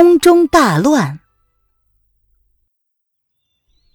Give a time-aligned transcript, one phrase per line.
[0.00, 1.18] 宫中大乱，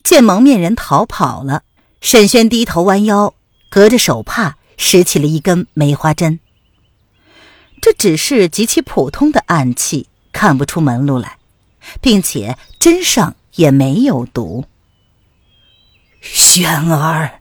[0.03, 1.63] 见蒙面人逃跑了，
[2.01, 3.33] 沈轩低头弯腰，
[3.69, 6.41] 隔着手帕拾起了一根梅花针。
[7.81, 11.37] 这只是极其普通的暗器，看不出门路来，
[12.01, 14.65] 并且针上也没有毒。
[16.19, 17.39] 轩儿，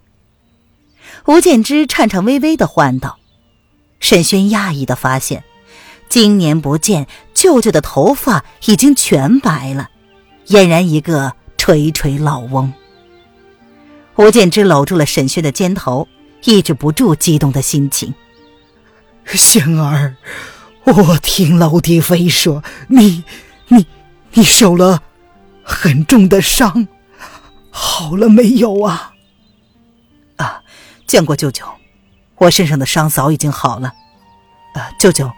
[1.26, 3.18] 吴建之颤颤巍巍的唤道。
[3.98, 5.42] 沈轩讶异的发现。
[6.08, 7.06] 今年不见，
[7.42, 9.90] 舅舅的头发已经全白了，
[10.46, 12.72] 俨然一个垂垂老翁。
[14.14, 16.06] 吴建之搂住了沈轩的肩头，
[16.44, 18.14] 抑制不住激动的心情。
[19.26, 20.14] 轩儿，
[20.84, 23.24] 我听老爹妃说，你、
[23.66, 23.88] 你、
[24.34, 25.02] 你受了
[25.64, 26.86] 很重的伤，
[27.72, 29.14] 好了没有啊？
[30.36, 30.62] 啊，
[31.08, 31.66] 见过舅舅，
[32.36, 33.88] 我身上的伤早已经好了。
[34.74, 35.28] 啊，舅舅。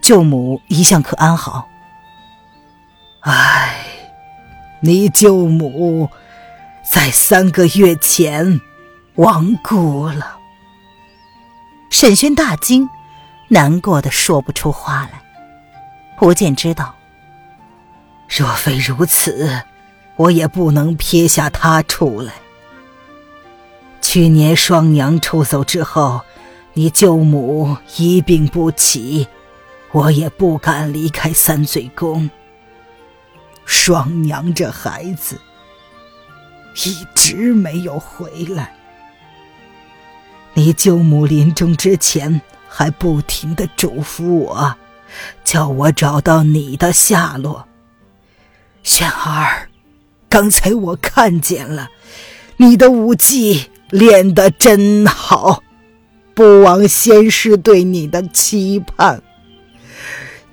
[0.00, 1.68] 舅母一向可安好。
[3.20, 3.84] 唉，
[4.80, 6.08] 你舅母
[6.90, 8.60] 在三个月前
[9.16, 10.38] 亡故了。
[11.90, 12.88] 沈轩大惊，
[13.48, 15.22] 难过的说不出话来。
[16.20, 16.94] 吴建知道，
[18.28, 19.62] 若非如此，
[20.16, 22.32] 我也不能撇下他出来。
[24.00, 26.22] 去年双娘出走之后，
[26.74, 29.28] 你舅母一病不起。
[29.92, 32.28] 我也不敢离开三嘴宫。
[33.64, 35.38] 双娘这孩子
[36.84, 38.74] 一直没有回来，
[40.54, 44.76] 你舅母临终之前还不停的嘱咐我，
[45.44, 47.68] 叫我找到你的下落。
[48.82, 49.68] 轩儿，
[50.28, 51.88] 刚才我看见了，
[52.56, 55.62] 你的武技练得真好，
[56.34, 59.22] 不枉先师对你的期盼。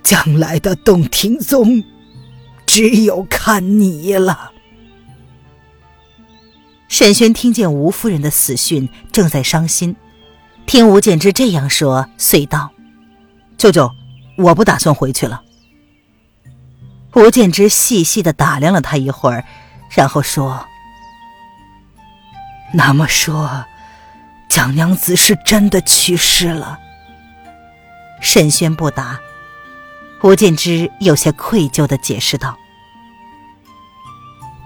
[0.02, 1.84] 将来的洞庭宗，
[2.66, 4.52] 只有看你了。
[6.88, 9.96] 沈轩听见吴夫人的死讯，正在伤心。
[10.66, 12.72] 听吴建之这样说，遂道
[13.58, 13.92] ：“舅舅，
[14.38, 15.44] 我不打算回去了。”
[17.14, 19.44] 吴建之细细的打量了他一会儿，
[19.90, 20.66] 然后说
[22.74, 23.66] ：“那么说，
[24.48, 26.80] 蒋娘子是真的去世了？”
[28.22, 29.20] 沈轩不答。
[30.22, 32.58] 吴建之有些愧疚的解释道：“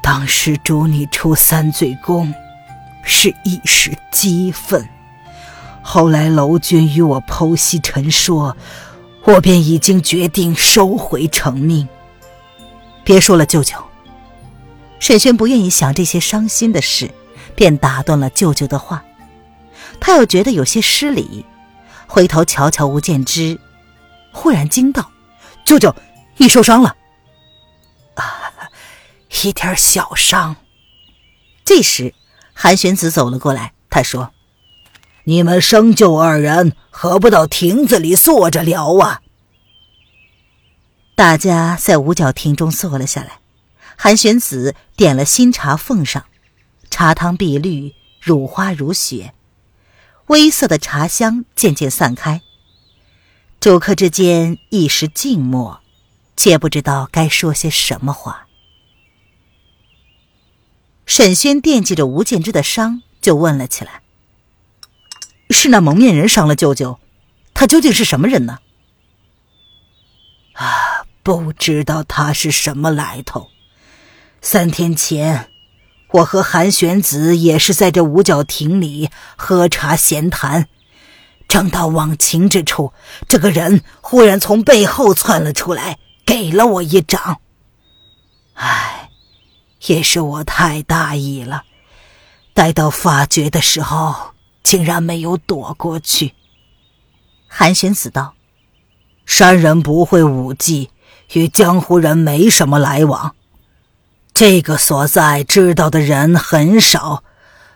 [0.01, 2.33] 当时主你出三罪宫，
[3.03, 4.87] 是一时激愤。
[5.83, 8.57] 后来楼君与我剖析陈说，
[9.25, 11.87] 我便已经决定收回成命。
[13.03, 13.77] 别说了，舅舅。”
[14.99, 17.11] 沈轩不愿意想这些伤心的事，
[17.55, 19.03] 便打断了舅舅的话。
[19.99, 21.45] 他又觉得有些失礼，
[22.07, 23.59] 回头瞧瞧吴建之，
[24.31, 25.11] 忽然惊道。
[25.65, 25.95] 舅舅，
[26.37, 26.95] 你受伤了？
[28.15, 28.51] 啊，
[29.43, 30.55] 一点小伤。
[31.65, 32.13] 这时，
[32.53, 34.33] 韩玄子走了过来，他说
[35.25, 39.21] ：“你们生舅二人何不到亭子里坐着聊啊？”
[41.15, 43.39] 大家在五角亭中坐了下来。
[43.95, 46.25] 韩玄子点了新茶奉上，
[46.89, 49.33] 茶汤碧绿，乳花如雪，
[50.27, 52.41] 微涩的茶香渐渐散开。
[53.63, 55.79] 主客之间一时静默，
[56.35, 58.49] 却不知道该说些什么话。
[61.05, 64.01] 沈轩惦记着吴建之的伤，就问了起来
[65.49, 66.99] ：“是那蒙面人伤了舅舅？
[67.53, 68.59] 他究竟是什么人呢？”
[70.55, 73.47] 啊，不知道他是什么来头。
[74.41, 75.49] 三天前，
[76.09, 80.67] 我和韩玄子也是在这五角亭里喝茶闲谈。
[81.53, 82.93] 正到忘情之处，
[83.27, 87.41] 这个人忽然从背后窜了出来，给了我一掌。
[88.55, 89.11] 唉，
[89.85, 91.65] 也是我太大意了，
[92.55, 94.31] 待到发觉的时候，
[94.63, 96.33] 竟然没有躲过去。
[97.47, 98.33] 韩玄子道
[99.23, 100.89] ：“山人不会武技，
[101.33, 103.35] 与江湖人没什么来往。
[104.33, 107.23] 这个所在知道的人很少，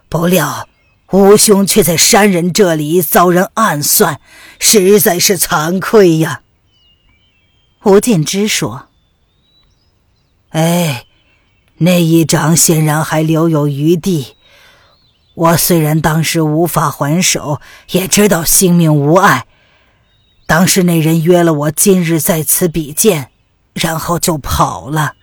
[0.09, 0.67] 不料……”
[1.11, 4.19] 吴兄却在山人这里遭人暗算，
[4.59, 6.41] 实在是惭愧呀。
[7.83, 8.89] 吴建之说
[10.51, 11.05] ：“哎，
[11.77, 14.35] 那一掌显然还留有余地。
[15.33, 17.61] 我虽然当时无法还手，
[17.91, 19.45] 也知道性命无碍。
[20.45, 23.31] 当时那人约了我今日在此比剑，
[23.73, 25.13] 然后就跑了。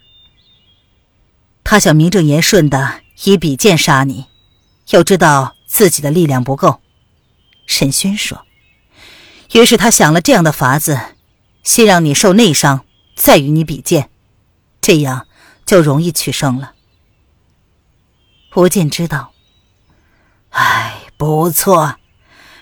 [1.62, 4.26] 他想名正言顺的以比剑杀你，
[4.90, 6.80] 要知道自己的力量不够。
[7.66, 8.46] 沈轩说。
[9.54, 11.00] 于是他想了这样的法子：
[11.64, 12.84] 先让你受内伤，
[13.16, 14.08] 再与你比剑，
[14.80, 15.26] 这样
[15.66, 16.74] 就容易取胜了。
[18.54, 19.32] 吴剑知道。
[20.50, 21.96] 哎，不错，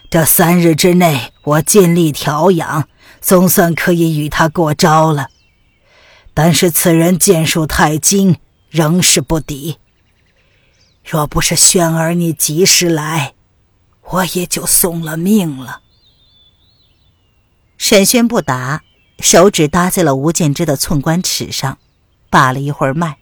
[0.08, 2.88] 这三日之内我尽力调养，
[3.20, 5.28] 总算可以与他过招了。
[6.32, 8.38] 但是此人剑术太精，
[8.70, 9.76] 仍是不敌。
[11.04, 13.34] 若不是轩儿你及时来，
[14.10, 15.80] 我也就送了命了。
[17.76, 18.84] 沈轩不答，
[19.18, 21.78] 手指搭在了吴建之的寸关尺上，
[22.30, 23.18] 把了一会儿脉。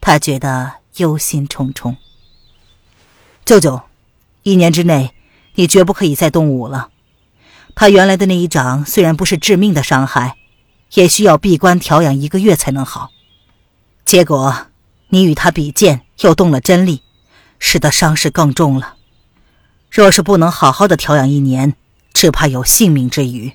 [0.00, 1.96] 他觉得忧心忡忡。
[3.44, 3.82] 舅舅，
[4.44, 5.12] 一年之内，
[5.54, 6.90] 你绝不可以再动武了。
[7.74, 10.36] 他原来的那一掌虽然不是致命的伤害，
[10.94, 13.10] 也需要闭关调养一个月才能好。
[14.04, 14.67] 结果，
[15.08, 17.02] 你与他比剑又动了真力，
[17.58, 18.96] 使得伤势更重了。
[19.90, 21.74] 若是不能好好的调养一年，
[22.12, 23.54] 只怕有性命之虞。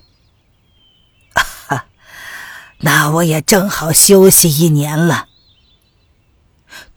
[1.34, 1.86] 哈，
[2.78, 5.28] 那我也正好休息一年了。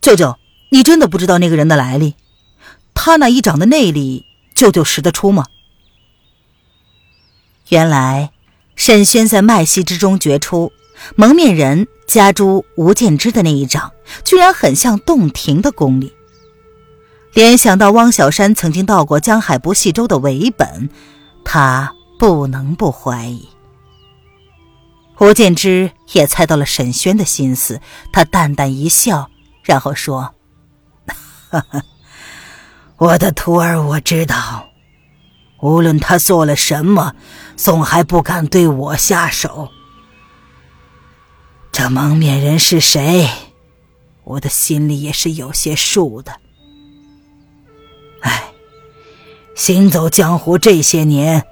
[0.01, 0.39] 舅舅，
[0.69, 2.15] 你真的不知道那个人的来历？
[2.94, 4.25] 他那一掌的内力，
[4.56, 5.45] 舅舅识得出吗？
[7.69, 8.31] 原来，
[8.75, 10.71] 沈轩在脉息之中觉出，
[11.15, 13.91] 蒙面人加诸吴建之的那一掌，
[14.23, 16.13] 居然很像洞庭的功力。
[17.33, 20.89] 联想到汪小山曾经到过江海不系舟的为本，
[21.44, 23.47] 他不能不怀疑。
[25.19, 29.29] 吴建之也猜到了沈轩的心思，他淡淡一笑，
[29.63, 30.33] 然后说
[31.50, 31.81] ：“哈哈。”
[32.97, 34.65] 我的徒儿，我知道，
[35.61, 37.13] 无论他做了什么，
[37.55, 39.69] 总还不敢对我下手。
[41.77, 43.29] 这蒙面人是谁？
[44.24, 46.41] 我的心里也是有些数的。
[48.21, 48.45] 哎，
[49.53, 51.45] 行走江湖这些年，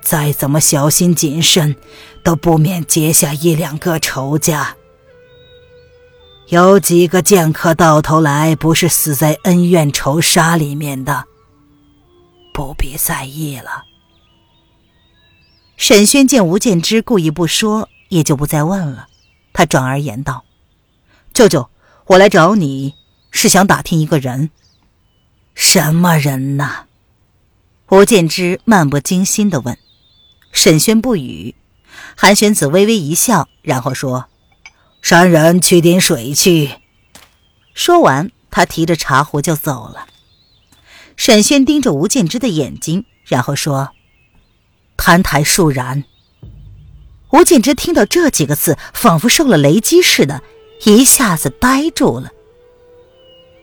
[0.00, 1.74] 再怎么小心谨慎，
[2.22, 4.76] 都不免结下一两个仇家。
[6.50, 11.24] 有几个剑客到头来不是死在恩怨仇杀里面的，
[12.54, 13.82] 不必在意了。
[15.76, 19.08] 沈轩见吴建之故意不说，也就不再问了。
[19.54, 20.44] 他转而言道
[21.32, 21.70] ：“舅舅，
[22.08, 22.94] 我来找你
[23.30, 24.50] 是想打听一个人。
[25.54, 26.84] 什么人呢？”
[27.90, 29.78] 吴建之漫不经心的问。
[30.52, 31.54] 沈轩不语，
[32.16, 34.28] 韩玄子微微一笑，然后说。
[35.00, 36.70] 山人取点水去。
[37.74, 40.06] 说完，他提着茶壶就走了。
[41.16, 43.90] 沈轩盯着吴建之的眼睛，然后说
[44.96, 46.04] ：“澹台树然。”
[47.34, 50.40] 吴建之听到这几个字，仿佛受了雷击似的，
[50.84, 52.30] 一下子呆住了。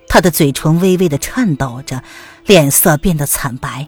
[0.10, 2.04] 他的嘴唇微微的颤抖着，
[2.46, 3.88] 脸色变得惨白。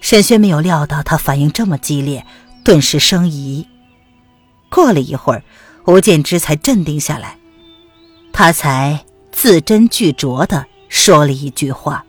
[0.00, 2.24] 沈轩没有料到他反应这么激烈，
[2.64, 3.68] 顿时生疑。
[4.70, 5.42] 过了一会儿。
[5.86, 7.38] 吴建之才镇定下来，
[8.32, 12.04] 他才字斟句酌的说了一句话：“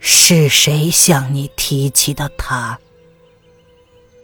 [0.00, 2.78] 是谁向你提起的他？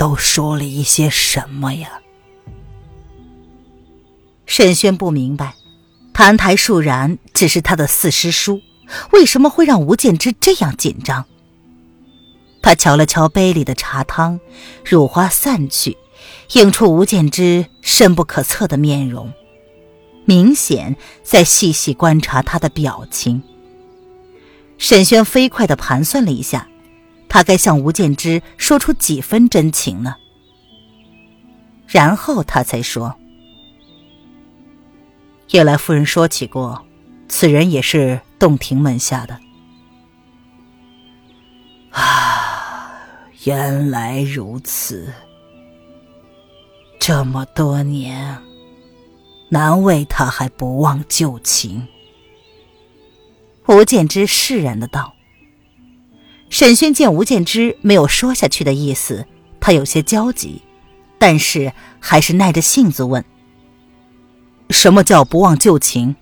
[0.00, 2.00] 都说了一些什么呀？”
[4.48, 5.54] 沈轩不明白，
[6.14, 8.62] 澹台树然只是他的四师叔，
[9.12, 11.26] 为什么会让吴建之这样紧张？
[12.62, 14.40] 他瞧了瞧杯里的茶汤，
[14.82, 15.98] 乳花散去。
[16.54, 19.32] 映出吴建之深不可测的面容，
[20.24, 23.42] 明显在细细观察他的表情。
[24.78, 26.68] 沈轩飞快地盘算了一下，
[27.30, 30.16] 他该向吴建之说出几分真情呢？
[31.86, 33.14] 然后他才说
[35.50, 36.84] ：“叶来夫人说起过，
[37.28, 39.38] 此人也是洞庭门下的。”
[41.90, 42.92] 啊，
[43.44, 45.12] 原来如此。
[46.98, 48.36] 这么多年，
[49.48, 51.86] 难为他还不忘旧情。
[53.66, 55.14] 吴建之释然的道。
[56.50, 59.24] 沈轩见吴建之没有说下去的意思，
[59.60, 60.60] 他有些焦急，
[61.16, 63.24] 但是还是耐着性子问
[64.68, 66.16] ：“什么叫不忘旧情？”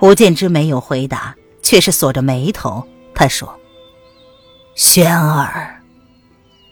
[0.00, 2.86] 吴建之没有回答，却是锁着眉头。
[3.14, 3.58] 他说
[4.74, 5.80] ：“轩儿。”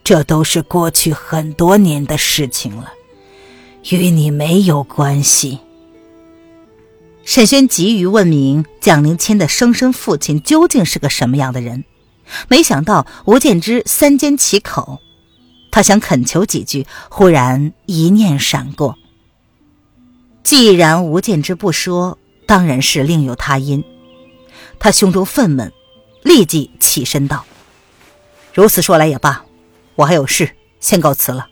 [0.05, 2.93] 这都是过去很多年的事情了。
[3.91, 5.61] 与你没有关系。
[7.25, 11.85] 沈轩急于问明蒋灵谦的生身父亲究竟是个什么样的人，
[12.49, 14.99] 没想到吴建之三缄其口。
[15.71, 18.99] 他想恳求几句，忽然一念闪过。
[20.43, 23.83] 既然吴建之不说，当然是另有他因。
[24.79, 25.71] 他胸中愤懑，
[26.23, 27.47] 立即起身道
[28.53, 29.45] ：“如此说来也罢，
[29.95, 30.51] 我还有事，
[30.81, 31.49] 先告辞了。”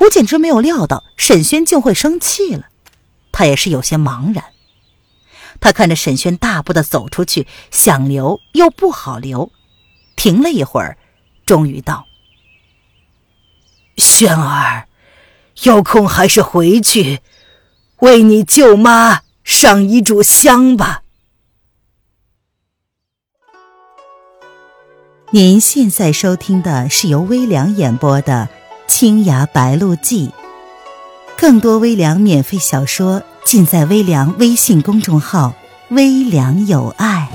[0.00, 2.66] 吴建之没有料到沈轩竟会生气了，
[3.32, 4.44] 他也是有些茫然。
[5.60, 9.52] 他看着沈轩大步的走出去，想留又不好留，
[10.16, 10.96] 停了一会儿，
[11.44, 12.06] 终于道。
[13.96, 14.88] 轩儿，
[15.64, 17.20] 有空还是回去，
[17.98, 21.02] 为你舅妈上一炷香吧。
[25.32, 28.48] 您现在收听的是由微凉演播的
[28.90, 30.28] 《青崖白鹿记》，
[31.40, 35.54] 更多微凉免费小说尽在微凉微信公众号
[35.88, 37.30] “微凉有爱”。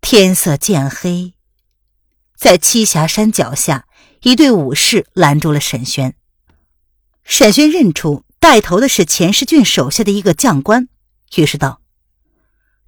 [0.00, 1.34] 天色渐黑，
[2.36, 3.86] 在栖霞山脚下，
[4.22, 6.14] 一队武士拦住了沈轩。
[7.24, 10.88] 沈轩认出带头的是钱世俊手下的一个将官，
[11.36, 11.80] 于是道：“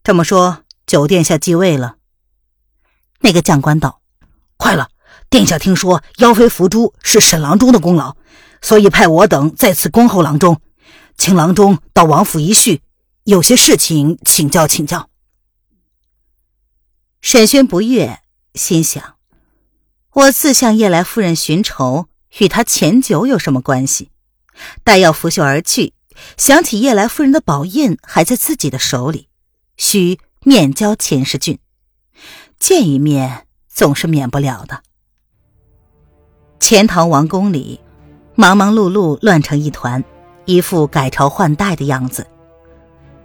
[0.03, 1.97] 这么说，九殿下继位了？”
[3.21, 4.01] 那个将官道
[4.57, 4.89] ：“快了，
[5.31, 8.17] 殿下听说妖妃伏诛是沈郎中的功劳，
[8.61, 10.61] 所以派我等在此恭候郎中，
[11.17, 12.83] 请郎中到王府一叙，
[13.25, 15.09] 有些事情请教请教。”
[17.23, 18.19] 沈轩不悦，
[18.55, 19.15] 心想
[20.13, 22.09] ：“我自向叶来夫人寻仇，
[22.39, 24.11] 与他前酒有什么关系？”
[24.83, 25.95] 待要拂袖而去，
[26.37, 29.29] 想起叶来夫人的宝印还在自己的手里，
[29.77, 31.59] 需面交钱世俊，
[32.59, 34.83] 见一面总是免不了的。
[36.61, 37.81] 钱塘王宫里，
[38.35, 40.03] 忙忙碌碌，乱成一团，
[40.45, 42.27] 一副改朝换代的样子。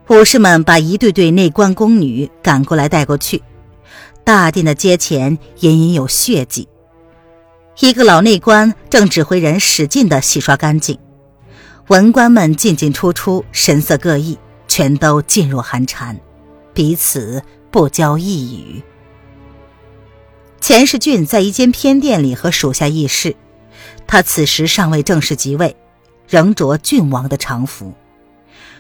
[0.10, 3.44] 武士们把一对对内官宫女赶过来，带过去。
[4.24, 6.67] 大殿的阶前隐隐有血迹，
[7.79, 11.00] 一个老内官正指挥人使劲的洗刷干净，
[11.88, 16.20] 文官们进进出出，神色各异，全都噤若寒蝉，
[16.74, 17.41] 彼此
[17.72, 18.84] 不交一语。
[20.60, 23.38] 钱世俊在一间偏殿里和属下议事，
[24.06, 25.77] 他此时尚未正式即位，
[26.27, 27.94] 仍着郡王的常服，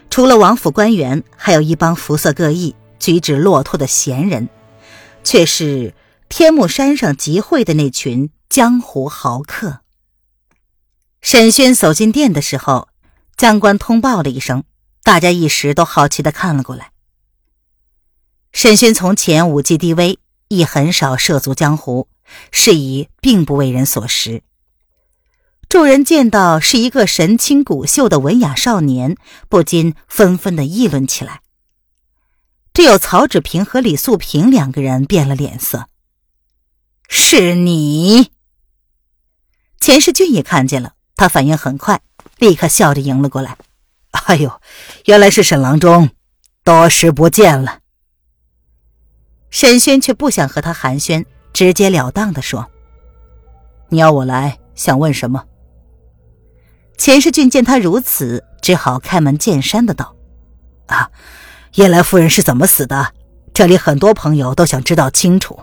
[0.09, 4.49] 除了王府官员，还有一帮服色各异、举止落拓的闲人。
[5.23, 5.93] 却是
[6.29, 9.79] 天目山上集会的那群江湖豪客。
[11.21, 12.87] 沈轩走进殿的时候，
[13.37, 14.63] 将官通报了一声，
[15.03, 16.91] 大家一时都好奇的看了过来。
[18.51, 20.17] 沈勋从前武技低微，
[20.47, 22.09] 亦很少涉足江湖，
[22.51, 24.41] 是以并不为人所识。
[25.69, 29.15] 众人见到是一个神清骨秀的文雅少年，
[29.47, 31.41] 不禁纷纷的议论起来。
[32.73, 35.89] 只有曹志平和李素平两个人变了脸色。
[37.07, 38.31] 是你，
[39.79, 42.01] 钱世俊也看见了，他反应很快，
[42.39, 43.57] 立刻笑着迎了过来。
[44.25, 44.61] 哎呦，
[45.05, 46.09] 原来是沈郎中，
[46.63, 47.79] 多时不见了。
[49.49, 52.67] 沈轩却不想和他寒暄，直截了当的说
[53.89, 55.45] ：“你要我来，想问什么？”
[56.97, 60.15] 钱世俊见他如此，只好开门见山的道
[60.87, 61.09] ：“啊。”
[61.75, 63.13] 叶来夫人是怎么死的？
[63.53, 65.59] 这里很多朋友都想知道清楚。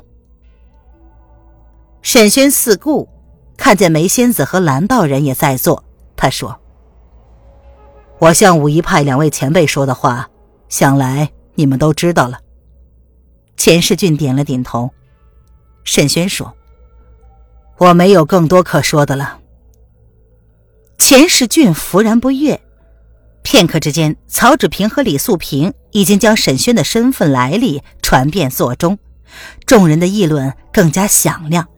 [2.03, 3.09] 沈轩四顾，
[3.57, 5.83] 看见梅仙子和蓝道人也在座，
[6.17, 6.61] 他说
[8.25, 10.31] ：“我向武夷派两位前辈说的话，
[10.71, 12.41] 想来你们都知道了。”
[13.55, 14.91] 钱世俊点了点头。
[15.85, 16.57] 沈轩说
[17.77, 19.41] ：“我没有更多可说的了。”
[20.97, 22.59] 钱世俊弗然不悦。
[23.43, 28.99] 片刻之间，曹志平和李素平已经将沈轩的身份来历传遍座中，
[29.67, 31.69] 众人的议论更加响亮。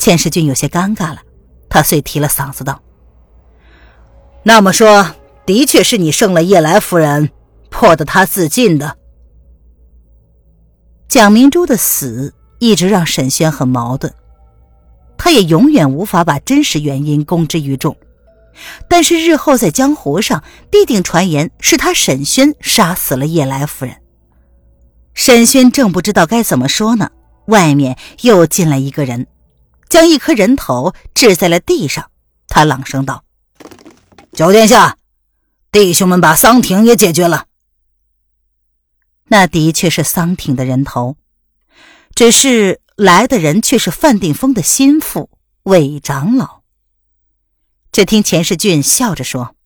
[0.00, 1.22] 钱世俊有些尴尬了，
[1.68, 2.82] 他遂提了嗓子道
[4.42, 5.06] ：“那么说，
[5.46, 7.30] 的确是你胜了叶来夫人，
[7.70, 8.96] 迫得她自尽的。”
[11.08, 14.12] 蒋明珠的死一直让沈轩很矛盾，
[15.16, 17.96] 他也永远无法把真实原因公之于众。
[18.88, 23.96] 但是日后在江湖上必定传言是他沈轩杀死了叶来夫人。
[25.12, 27.10] 沈轩正不知道该怎么说呢，
[27.46, 29.26] 外面又进来一个人，
[29.88, 32.10] 将一颗人头掷在了地上。
[32.48, 33.24] 他朗声道
[34.32, 34.96] ：“九殿下，
[35.74, 37.46] 弟兄们把桑挺也解决了。
[39.26, 41.16] 那的确是桑挺的人头，
[42.14, 45.30] 只是来的人却是范定峰的心腹
[45.64, 46.60] 韦长老。
[47.90, 49.56] 只听钱世俊笑着说：“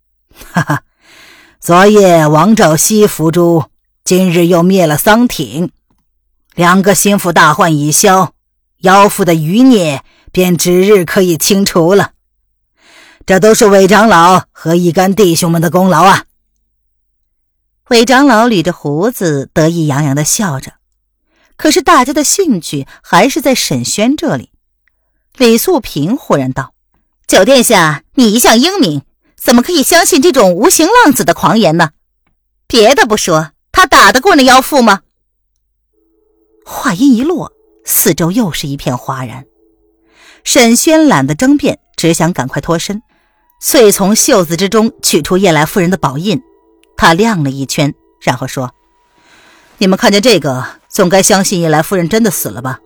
[0.50, 0.82] 哈哈，
[1.60, 3.66] 昨夜王兆熙伏诛，
[4.02, 5.70] 今日又灭了桑挺，
[6.54, 8.32] 两个心腹大患已消，
[8.78, 12.12] 妖妇的余孽便指日可以清除了。
[13.28, 16.24] 这都是韦长老和一干弟兄们的功劳啊！”
[17.90, 20.72] 韦长老捋着胡子，得意洋洋的笑着。
[21.58, 24.50] 可是大家的兴趣还是在沈轩这里。
[25.36, 26.72] 李素平忽然道
[27.28, 29.02] ：“九殿下，你一向英明，
[29.36, 31.90] 怎么可以相信这种无形浪子的狂言呢？
[32.66, 35.02] 别的不说，他打得过那妖妇吗？”
[36.64, 37.52] 话音一落，
[37.84, 39.44] 四周又是一片哗然。
[40.44, 43.02] 沈轩懒得争辩，只想赶快脱身，
[43.60, 46.40] 遂从袖子之中取出叶来夫人的宝印。
[46.96, 48.72] 他亮了一圈，然后说
[49.78, 52.80] ：“你们看见这个，总该相信叶来夫人真的死了吧？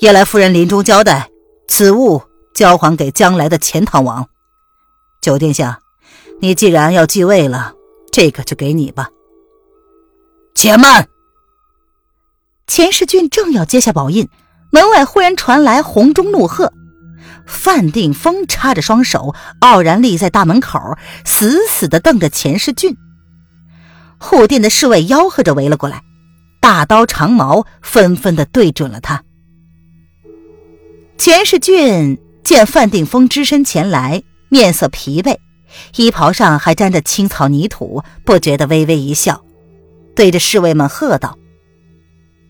[0.00, 1.30] 叶来夫人临终交代，
[1.68, 2.22] 此物
[2.54, 4.28] 交还给将来的钱塘王。
[5.20, 5.78] 九殿下，
[6.40, 7.74] 你既然要继位了，
[8.10, 9.10] 这个就给你吧。”
[10.54, 11.08] 且慢！
[12.66, 14.28] 钱世俊正要接下宝印，
[14.70, 16.72] 门外忽然传来洪钟怒喝。
[17.50, 22.96] 范定峰插着双手，傲然立在大门口，死死地瞪着钱世俊。
[24.18, 26.02] 护殿的侍卫吆喝着围了过来，
[26.60, 29.24] 大刀长矛纷纷的对准了他。
[31.18, 35.36] 钱世俊见范定峰只身前来，面色疲惫，
[35.96, 39.42] 衣袍上还沾着青草泥土，不觉得微微一笑，
[40.14, 41.36] 对着侍卫们喝道：“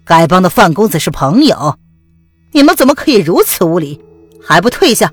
[0.07, 1.79] 丐帮的范公子是朋友，
[2.53, 4.01] 你们怎么可以如此无礼？
[4.43, 5.13] 还不退下！”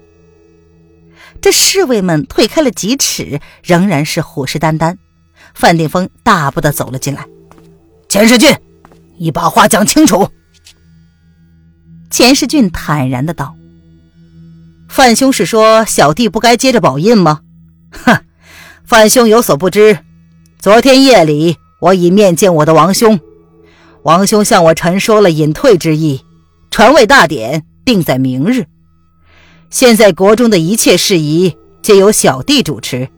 [1.41, 4.97] 这侍卫们退开了几尺，仍然是虎视眈眈。
[5.53, 7.25] 范定峰大步的走了进来，
[8.09, 8.55] 钱世俊，
[9.17, 10.29] 你把话讲清楚。
[12.09, 13.55] 钱世俊坦然的道
[14.87, 17.41] ：“范兄是说小弟不该接着宝印吗？
[17.91, 18.23] 哼，
[18.85, 19.99] 范兄有所不知，
[20.59, 23.19] 昨天夜里我已面见我的王兄，
[24.03, 26.21] 王兄向我陈说了隐退之意，
[26.69, 28.65] 传位大典定在明日。
[29.69, 33.09] 现在国中的一切事宜皆由小弟主持。”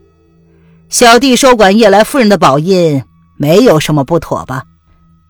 [0.89, 3.03] 小弟收管叶来夫人的宝印，
[3.37, 4.63] 没有什么不妥吧？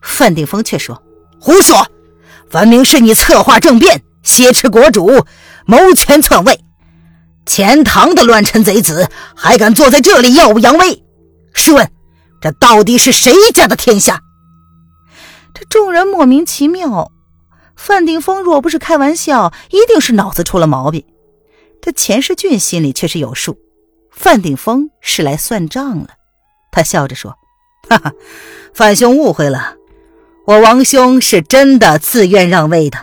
[0.00, 1.02] 范定峰却说
[1.38, 1.86] ：“胡说！
[2.48, 5.26] 分明是你策划政变，挟持国主，
[5.66, 6.64] 谋权篡位。
[7.44, 11.02] 钱塘的乱臣贼子还敢坐在这里耀武扬威？
[11.52, 11.90] 试问，
[12.40, 14.22] 这到底是谁家的天下？”
[15.52, 17.12] 这众人莫名其妙。
[17.82, 21.02] 范定峰若不是开玩笑，一定是脑子出了毛病。
[21.80, 23.56] 这钱世俊心里却是有数。
[24.10, 26.10] 范定峰是来算账了，
[26.70, 27.34] 他笑着说
[27.88, 28.12] ：“哈哈，
[28.74, 29.76] 范兄误会了，
[30.46, 32.98] 我王兄是真的自愿让位的。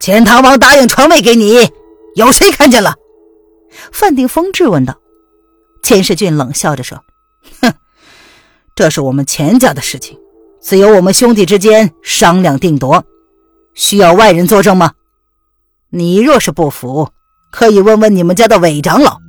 [0.00, 1.70] 钱塘王答应传位给你，
[2.14, 2.94] 有谁看见了？”
[3.92, 4.96] 范定峰质问道。
[5.82, 7.04] 钱世俊冷笑着说
[7.60, 7.74] ：“哼，
[8.74, 10.18] 这是我们钱家的事情，
[10.58, 13.04] 自有我们兄弟之间商量定夺，
[13.76, 14.94] 需要外人作证吗？
[15.90, 17.10] 你若是不服，
[17.52, 19.20] 可以问问你们家的韦长老。”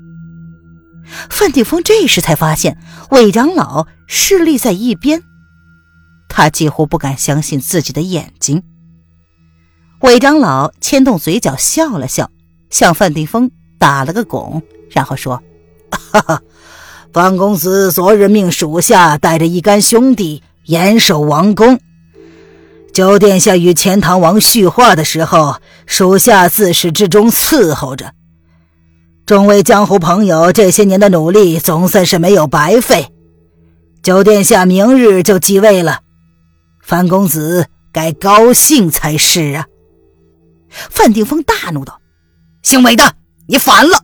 [1.30, 2.78] 范定峰这时才发现
[3.12, 5.22] 韦长老势立在一边，
[6.28, 8.64] 他几乎不敢相信自己的眼睛。
[10.02, 12.30] 韦长老牵动嘴角笑了笑，
[12.70, 15.42] 向范定峰打了个拱，然后说
[15.92, 16.42] ：“哈哈，
[17.14, 21.80] 范公子昨日命属下带着一干兄弟严守王宫，
[22.94, 28.14] 九殿下与钱塘王叙话的时候，属下自始至终伺候着。”
[29.26, 33.12] 众位江湖朋友这些年的努力总算是没有白费，
[34.02, 36.00] 九殿下明日就继位了，
[36.82, 39.66] 范公子该高兴才是啊！
[40.70, 42.00] 范定峰大怒道
[42.64, 43.16] ：“姓韦的，
[43.48, 44.02] 你反了！”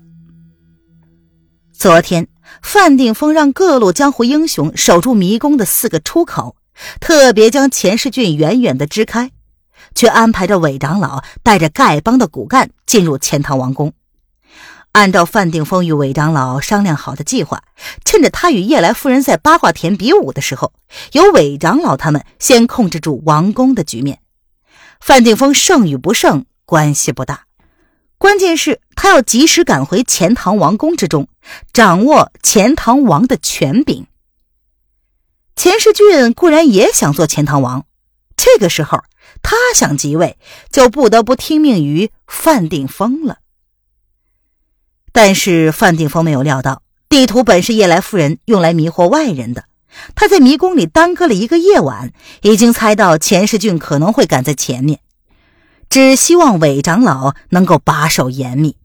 [1.71, 2.27] 昨天
[2.61, 6.57] 范定峰让各路江湖英雄守住迷宫的四个出口，
[6.99, 9.31] 特别将钱世俊远远的支开，
[9.95, 13.93] 却安排着韦长老带着丐帮的骨干进入钱塘王宫。
[14.93, 17.63] 按照范定峰与韦长老商量好的计划，
[18.05, 20.71] 趁着他与叶来夫人在八卦田比武的时候，
[21.13, 24.19] 由韦长老他们先控制住王宫的局面。
[25.01, 27.45] 范定峰胜与不胜关系不大，
[28.19, 31.27] 关键是他要及时赶回钱塘王宫之中，
[31.73, 34.05] 掌握钱塘王的权柄。
[35.55, 37.85] 钱世俊固然也想做钱塘王，
[38.35, 39.03] 这个时候
[39.41, 40.37] 他想即位，
[40.71, 43.37] 就不得不听命于范定峰了。
[45.11, 49.65] 但是范定峰没有料到，地图本是夜来夫人用来迷惑外人的，
[50.15, 52.11] 他在迷宫里耽搁了一个夜晚，
[52.41, 54.99] 已经猜到钱世俊可能会赶在前面，
[55.89, 58.77] 只希望韦长老能够把守严密。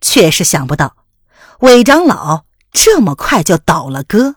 [0.00, 0.94] 却是想不到，
[1.58, 4.36] 韦长老这么快就倒了戈。